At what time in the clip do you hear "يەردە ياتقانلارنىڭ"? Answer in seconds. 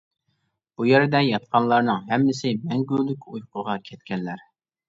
0.91-2.01